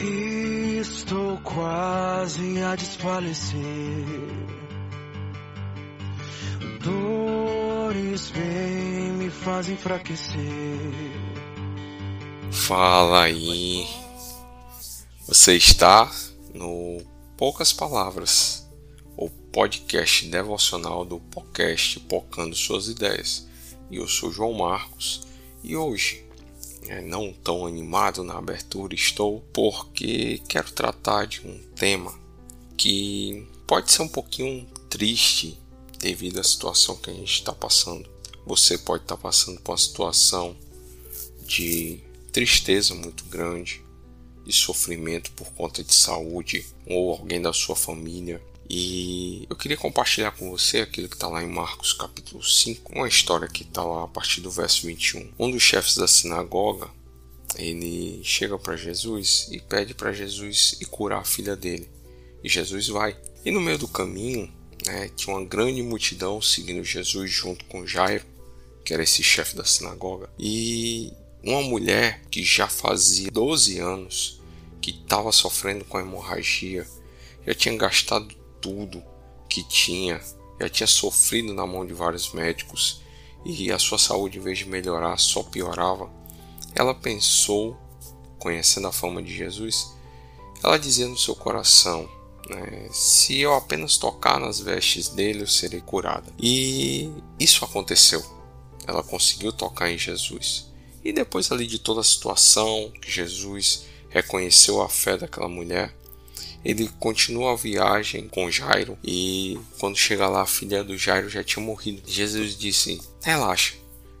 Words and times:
Estou 0.00 1.36
quase 1.40 2.62
a 2.62 2.74
desfalecer. 2.74 3.60
Dores 6.82 8.30
bem 8.30 9.12
me 9.12 9.28
fazem 9.28 9.74
enfraquecer. 9.74 10.38
Fala 12.50 13.24
aí. 13.24 13.86
Você 15.28 15.56
está 15.56 16.10
no 16.54 17.02
Poucas 17.36 17.70
Palavras, 17.70 18.66
o 19.18 19.28
podcast 19.28 20.26
devocional 20.30 21.04
do 21.04 21.20
podcast 21.20 22.00
Pocando 22.00 22.56
Suas 22.56 22.88
Ideias. 22.88 23.46
Eu 23.92 24.08
sou 24.08 24.32
João 24.32 24.54
Marcos 24.54 25.28
e 25.62 25.76
hoje 25.76 26.29
é, 26.88 27.00
não 27.00 27.32
tão 27.32 27.66
animado 27.66 28.24
na 28.24 28.38
abertura 28.38 28.94
estou 28.94 29.44
porque 29.52 30.40
quero 30.48 30.70
tratar 30.72 31.26
de 31.26 31.46
um 31.46 31.58
tema 31.74 32.18
que 32.76 33.46
pode 33.66 33.92
ser 33.92 34.02
um 34.02 34.08
pouquinho 34.08 34.66
triste 34.88 35.58
devido 35.98 36.40
à 36.40 36.44
situação 36.44 36.96
que 36.96 37.10
a 37.10 37.14
gente 37.14 37.32
está 37.32 37.52
passando. 37.52 38.08
Você 38.46 38.78
pode 38.78 39.04
estar 39.04 39.16
tá 39.16 39.22
passando 39.22 39.60
por 39.60 39.72
uma 39.72 39.78
situação 39.78 40.56
de 41.44 42.00
tristeza 42.32 42.94
muito 42.94 43.24
grande, 43.24 43.82
de 44.44 44.52
sofrimento 44.52 45.30
por 45.32 45.48
conta 45.52 45.84
de 45.84 45.94
saúde 45.94 46.66
ou 46.86 47.12
alguém 47.12 47.40
da 47.40 47.52
sua 47.52 47.76
família 47.76 48.42
e 48.72 49.48
eu 49.50 49.56
queria 49.56 49.76
compartilhar 49.76 50.30
com 50.30 50.48
você 50.48 50.78
aquilo 50.78 51.08
que 51.08 51.16
está 51.16 51.26
lá 51.26 51.42
em 51.42 51.48
Marcos 51.48 51.92
capítulo 51.92 52.40
5, 52.40 52.92
uma 52.94 53.08
história 53.08 53.48
que 53.48 53.64
está 53.64 53.82
lá 53.82 54.04
a 54.04 54.06
partir 54.06 54.40
do 54.42 54.48
verso 54.48 54.86
21. 54.86 55.32
Um 55.36 55.50
dos 55.50 55.60
chefes 55.60 55.96
da 55.96 56.06
sinagoga, 56.06 56.88
ele 57.56 58.20
chega 58.22 58.56
para 58.56 58.76
Jesus 58.76 59.48
e 59.50 59.58
pede 59.58 59.92
para 59.92 60.12
Jesus 60.12 60.76
ir 60.80 60.84
curar 60.84 61.18
a 61.18 61.24
filha 61.24 61.56
dele. 61.56 61.90
E 62.44 62.48
Jesus 62.48 62.86
vai. 62.86 63.16
E 63.44 63.50
no 63.50 63.60
meio 63.60 63.76
do 63.76 63.88
caminho, 63.88 64.48
né, 64.86 65.10
tinha 65.16 65.36
uma 65.36 65.44
grande 65.44 65.82
multidão 65.82 66.40
seguindo 66.40 66.84
Jesus 66.84 67.28
junto 67.28 67.64
com 67.64 67.84
Jairo, 67.84 68.24
que 68.84 68.94
era 68.94 69.02
esse 69.02 69.20
chefe 69.20 69.56
da 69.56 69.64
sinagoga. 69.64 70.30
E 70.38 71.12
uma 71.42 71.60
mulher 71.60 72.22
que 72.30 72.44
já 72.44 72.68
fazia 72.68 73.32
12 73.32 73.80
anos, 73.80 74.40
que 74.80 74.92
estava 74.92 75.32
sofrendo 75.32 75.84
com 75.84 75.98
hemorragia, 75.98 76.86
já 77.44 77.52
tinha 77.52 77.76
gastado 77.76 78.38
tudo 78.60 79.02
que 79.48 79.62
tinha, 79.62 80.20
já 80.60 80.68
tinha 80.68 80.86
sofrido 80.86 81.52
na 81.52 81.66
mão 81.66 81.86
de 81.86 81.92
vários 81.92 82.32
médicos 82.32 83.02
e 83.44 83.72
a 83.72 83.78
sua 83.78 83.98
saúde, 83.98 84.38
em 84.38 84.42
vez 84.42 84.58
de 84.58 84.66
melhorar, 84.66 85.16
só 85.18 85.42
piorava. 85.42 86.10
Ela 86.74 86.94
pensou, 86.94 87.76
conhecendo 88.38 88.86
a 88.86 88.92
fama 88.92 89.22
de 89.22 89.34
Jesus, 89.34 89.94
ela 90.62 90.78
dizia 90.78 91.08
no 91.08 91.18
seu 91.18 91.34
coração: 91.34 92.08
né, 92.48 92.88
se 92.92 93.38
eu 93.38 93.54
apenas 93.54 93.96
tocar 93.96 94.38
nas 94.38 94.60
vestes 94.60 95.08
dele, 95.08 95.42
eu 95.42 95.46
serei 95.46 95.80
curada. 95.80 96.32
E 96.38 97.10
isso 97.38 97.64
aconteceu. 97.64 98.22
Ela 98.86 99.02
conseguiu 99.02 99.52
tocar 99.52 99.90
em 99.90 99.98
Jesus. 99.98 100.68
E 101.02 101.12
depois 101.12 101.50
ali 101.50 101.66
de 101.66 101.78
toda 101.78 102.00
a 102.00 102.04
situação 102.04 102.92
que 103.00 103.10
Jesus 103.10 103.86
reconheceu 104.10 104.82
a 104.82 104.88
fé 104.88 105.16
daquela 105.16 105.48
mulher, 105.48 105.94
ele 106.64 106.88
continua 107.00 107.52
a 107.52 107.56
viagem 107.56 108.28
com 108.28 108.50
Jairo 108.50 108.98
e 109.02 109.58
quando 109.78 109.96
chega 109.96 110.28
lá 110.28 110.42
a 110.42 110.46
filha 110.46 110.84
do 110.84 110.96
Jairo 110.96 111.28
já 111.28 111.42
tinha 111.42 111.64
morrido. 111.64 112.02
Jesus 112.06 112.56
disse: 112.56 113.00
"Relaxa, 113.22 113.74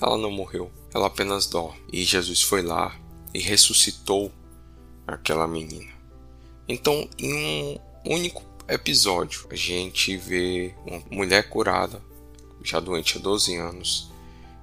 ela 0.00 0.16
não 0.16 0.30
morreu, 0.30 0.70
ela 0.94 1.06
apenas 1.06 1.46
dorme". 1.46 1.80
E 1.92 2.04
Jesus 2.04 2.42
foi 2.42 2.62
lá 2.62 2.98
e 3.34 3.38
ressuscitou 3.38 4.32
aquela 5.06 5.46
menina. 5.46 5.92
Então, 6.68 7.08
em 7.18 7.34
um 7.34 7.78
único 8.06 8.42
episódio, 8.68 9.46
a 9.50 9.54
gente 9.54 10.16
vê 10.16 10.74
uma 10.86 11.02
mulher 11.10 11.48
curada, 11.48 12.02
já 12.62 12.80
doente 12.80 13.18
há 13.18 13.20
12 13.20 13.56
anos, 13.56 14.10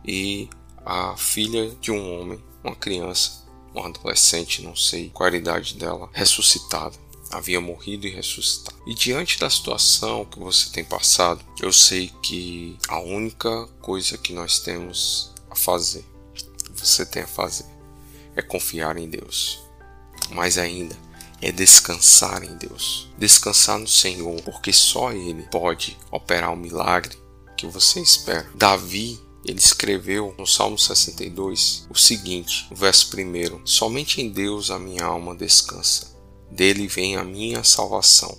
e 0.06 0.50
a 0.86 1.16
filha 1.18 1.70
de 1.82 1.92
um 1.92 2.20
homem, 2.20 2.44
uma 2.64 2.76
criança, 2.76 3.46
um 3.76 3.84
adolescente, 3.84 4.64
não 4.64 4.76
sei 4.76 5.10
qual 5.10 5.32
a 5.32 5.36
idade 5.36 5.76
dela, 5.76 6.10
ressuscitada 6.14 6.98
havia 7.32 7.62
morrido 7.62 8.08
e 8.08 8.10
ressuscitado. 8.10 8.78
E 8.86 8.94
diante 8.94 9.40
da 9.40 9.50
situação 9.50 10.26
que 10.26 10.40
você 10.40 10.70
tem 10.70 10.84
passado, 10.84 11.44
eu 11.62 11.72
sei 11.72 12.12
que 12.22 12.78
a 12.88 13.00
única 13.00 13.68
coisa 13.82 14.18
que 14.18 14.34
nós 14.34 14.60
temos 14.60 15.34
a 15.50 15.56
fazer, 15.56 16.06
você 16.74 17.06
tem 17.06 17.24
a 17.24 17.28
fazer, 17.28 17.66
é 18.36 18.42
confiar 18.42 18.98
em 18.98 19.10
Deus. 19.10 19.60
Mais 20.32 20.58
ainda, 20.58 20.96
é 21.42 21.52
descansar 21.52 22.44
em 22.44 22.56
Deus. 22.56 23.10
Descansar 23.18 23.80
no 23.80 23.88
Senhor, 23.88 24.42
porque 24.44 24.74
só 24.74 25.12
Ele 25.12 25.44
pode 25.44 25.98
operar 26.12 26.54
o 26.54 26.58
milagre 26.58 27.18
que 27.58 27.68
você 27.68 28.00
espera. 28.00 28.50
Davi 28.56 29.20
ele 29.46 29.58
escreveu 29.58 30.36
no 30.38 30.46
Salmo 30.46 30.78
62 30.78 31.88
o 31.90 31.98
seguinte, 31.98 32.68
o 32.70 32.76
verso 32.76 33.10
1: 33.16 33.66
Somente 33.66 34.22
em 34.22 34.30
Deus 34.30 34.70
a 34.70 34.78
minha 34.78 35.06
alma 35.06 35.34
descansa 35.34 36.19
dele 36.52 36.88
vem 36.88 37.16
a 37.16 37.24
minha 37.24 37.64
salvação. 37.64 38.38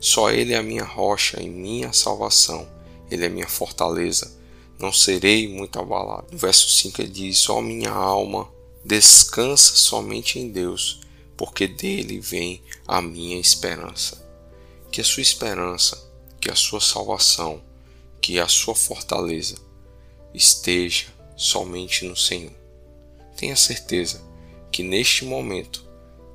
Só 0.00 0.30
ele 0.30 0.52
é 0.52 0.58
a 0.58 0.62
minha 0.62 0.84
rocha 0.84 1.40
e 1.40 1.48
minha 1.48 1.92
salvação. 1.92 2.68
Ele 3.10 3.24
é 3.24 3.28
minha 3.28 3.48
fortaleza. 3.48 4.30
Não 4.78 4.92
serei 4.92 5.48
muito 5.48 5.78
abalado. 5.78 6.26
No 6.30 6.38
verso 6.38 6.68
5 6.68 7.00
ele 7.00 7.10
diz: 7.10 7.48
Ó 7.48 7.58
oh, 7.58 7.62
minha 7.62 7.90
alma, 7.90 8.50
descansa 8.84 9.76
somente 9.76 10.38
em 10.38 10.50
Deus, 10.50 11.00
porque 11.36 11.66
dele 11.66 12.20
vem 12.20 12.62
a 12.86 13.00
minha 13.00 13.38
esperança. 13.38 14.22
Que 14.90 15.00
a 15.00 15.04
sua 15.04 15.22
esperança, 15.22 16.10
que 16.40 16.50
a 16.50 16.54
sua 16.54 16.80
salvação, 16.80 17.62
que 18.20 18.38
a 18.38 18.48
sua 18.48 18.74
fortaleza 18.74 19.56
esteja 20.34 21.06
somente 21.36 22.04
no 22.04 22.16
Senhor. 22.16 22.52
Tenha 23.36 23.56
certeza 23.56 24.22
que 24.70 24.82
neste 24.82 25.24
momento 25.24 25.84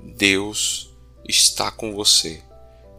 Deus 0.02 0.89
está 1.28 1.72
com 1.72 1.94
você. 1.94 2.42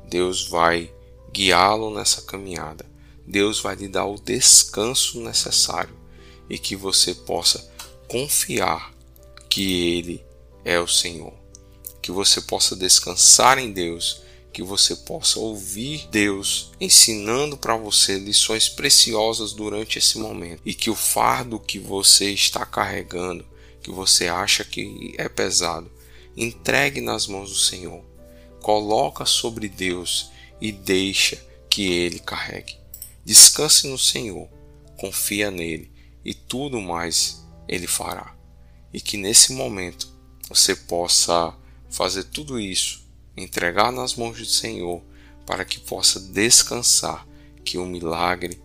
Deus 0.08 0.48
vai 0.48 0.92
guiá-lo 1.32 1.94
nessa 1.94 2.22
caminhada. 2.22 2.84
Deus 3.26 3.60
vai 3.60 3.76
lhe 3.76 3.88
dar 3.88 4.06
o 4.06 4.20
descanso 4.20 5.20
necessário 5.20 5.96
e 6.48 6.58
que 6.58 6.74
você 6.74 7.14
possa 7.14 7.70
confiar 8.08 8.92
que 9.48 9.96
Ele 9.96 10.24
é 10.64 10.78
o 10.80 10.88
Senhor. 10.88 11.32
Que 12.02 12.10
você 12.10 12.40
possa 12.40 12.74
descansar 12.74 13.58
em 13.58 13.70
Deus, 13.70 14.22
que 14.52 14.62
você 14.62 14.96
possa 14.96 15.38
ouvir 15.38 16.08
Deus 16.10 16.72
ensinando 16.80 17.56
para 17.56 17.76
você 17.76 18.18
lições 18.18 18.68
preciosas 18.68 19.52
durante 19.52 19.98
esse 19.98 20.18
momento 20.18 20.60
e 20.64 20.74
que 20.74 20.90
o 20.90 20.94
fardo 20.94 21.60
que 21.60 21.78
você 21.78 22.30
está 22.30 22.66
carregando, 22.66 23.46
que 23.80 23.90
você 23.90 24.26
acha 24.26 24.64
que 24.64 25.14
é 25.18 25.28
pesado, 25.28 25.90
entregue 26.36 27.00
nas 27.00 27.28
mãos 27.28 27.50
do 27.50 27.58
Senhor 27.58 28.09
coloca 28.60 29.24
sobre 29.24 29.68
Deus 29.68 30.30
e 30.60 30.70
deixa 30.70 31.36
que 31.68 31.90
Ele 31.90 32.18
carregue. 32.18 32.76
Descanse 33.24 33.86
no 33.86 33.98
Senhor, 33.98 34.48
confia 34.96 35.50
nele 35.50 35.90
e 36.24 36.34
tudo 36.34 36.80
mais 36.80 37.46
Ele 37.68 37.86
fará. 37.86 38.34
E 38.92 39.00
que 39.00 39.16
nesse 39.16 39.52
momento 39.52 40.12
você 40.48 40.74
possa 40.74 41.54
fazer 41.88 42.24
tudo 42.24 42.58
isso, 42.58 43.06
entregar 43.36 43.92
nas 43.92 44.14
mãos 44.14 44.38
do 44.38 44.44
Senhor, 44.44 45.02
para 45.46 45.64
que 45.64 45.80
possa 45.80 46.20
descansar 46.20 47.26
que 47.64 47.78
o 47.78 47.86
milagre 47.86 48.60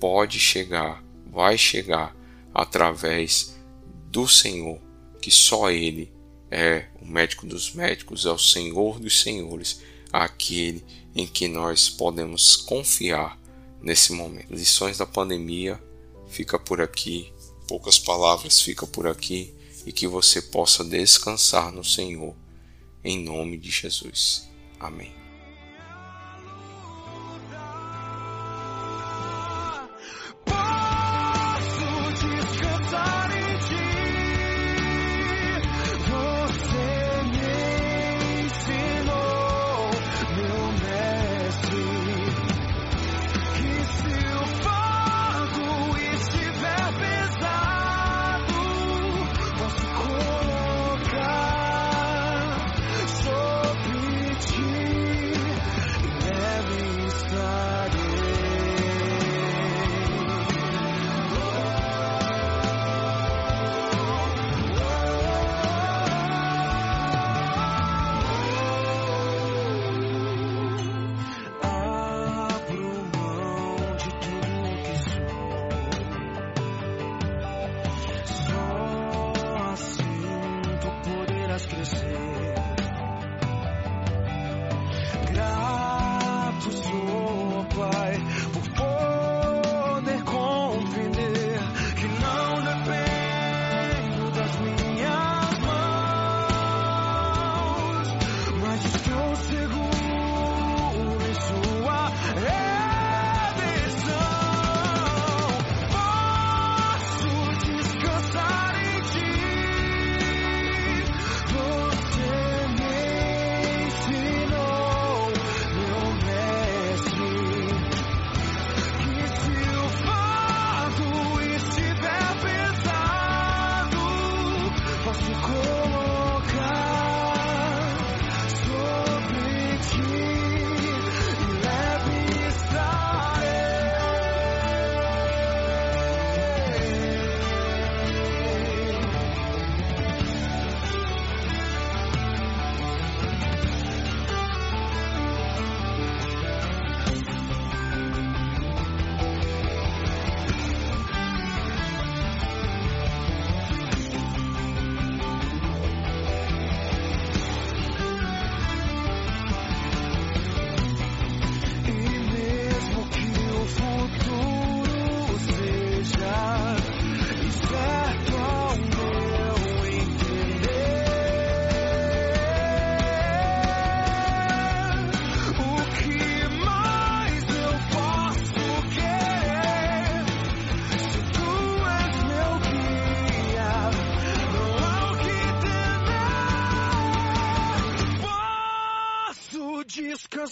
pode 0.00 0.38
chegar, 0.38 1.02
vai 1.26 1.56
chegar 1.58 2.14
através 2.54 3.56
do 4.10 4.26
Senhor, 4.26 4.80
que 5.20 5.30
só 5.30 5.70
Ele 5.70 6.12
é 6.50 6.86
o 7.00 7.06
médico 7.06 7.46
dos 7.46 7.72
médicos, 7.72 8.26
é 8.26 8.30
o 8.30 8.38
Senhor 8.38 8.98
dos 8.98 9.20
senhores, 9.20 9.80
aquele 10.12 10.84
em 11.14 11.26
que 11.26 11.48
nós 11.48 11.88
podemos 11.88 12.56
confiar 12.56 13.38
nesse 13.80 14.12
momento. 14.12 14.54
Lições 14.54 14.98
da 14.98 15.06
pandemia 15.06 15.82
fica 16.28 16.58
por 16.58 16.80
aqui, 16.80 17.32
poucas 17.66 17.98
palavras 17.98 18.60
fica 18.60 18.86
por 18.86 19.06
aqui 19.06 19.54
e 19.86 19.92
que 19.92 20.06
você 20.06 20.42
possa 20.42 20.84
descansar 20.84 21.72
no 21.72 21.84
Senhor 21.84 22.34
em 23.04 23.22
nome 23.22 23.56
de 23.56 23.70
Jesus. 23.70 24.48
Amém. 24.78 25.27
esquecer. 81.58 82.17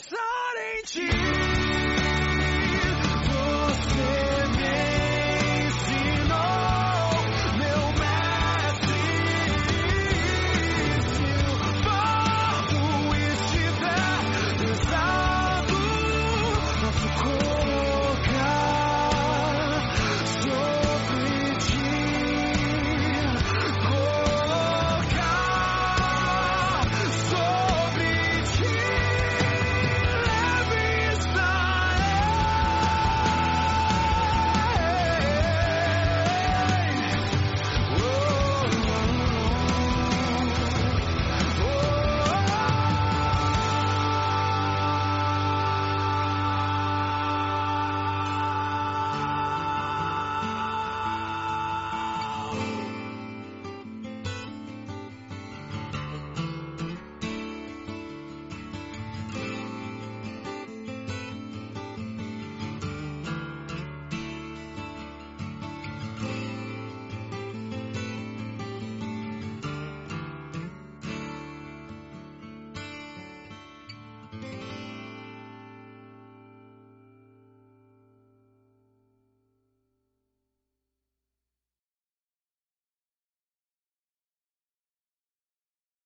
Que 0.02 0.08
temer. 0.10 0.16
Posso 0.16 0.16
descansar 0.16 0.45